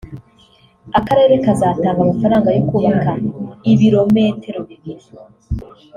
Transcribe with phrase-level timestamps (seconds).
[0.99, 3.11] Akarere kazatanga amafaranga yo kubaka
[3.71, 5.05] ibirometero bibiri